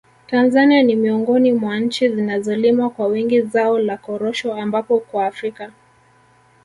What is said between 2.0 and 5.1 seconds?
zinazolima kwa wingi zao la korosho ambapo